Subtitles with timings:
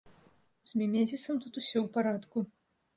[0.69, 2.37] З мімезісам тут усё ў парадку.